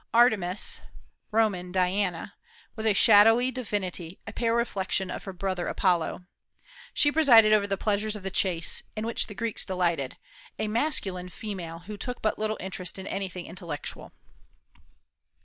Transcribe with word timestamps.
Artemis 0.15 0.81
(Roman 1.29 1.71
Diana) 1.71 2.33
was 2.75 2.87
"a 2.87 2.93
shadowy 2.93 3.51
divinity, 3.51 4.17
a 4.25 4.33
pale 4.33 4.53
reflection 4.55 5.11
of 5.11 5.25
her 5.25 5.31
brother 5.31 5.67
Apollo." 5.67 6.23
She 6.91 7.11
presided 7.11 7.53
over 7.53 7.67
the 7.67 7.77
pleasures 7.77 8.15
of 8.15 8.23
the 8.23 8.31
chase, 8.31 8.81
in 8.95 9.05
which 9.05 9.27
the 9.27 9.35
Greeks 9.35 9.63
delighted, 9.63 10.17
a 10.57 10.67
masculine 10.67 11.29
female 11.29 11.83
who 11.85 11.97
took 11.97 12.19
but 12.19 12.39
little 12.39 12.57
interest 12.59 12.97
in 12.97 13.05
anything 13.05 13.45
intellectual. 13.45 14.11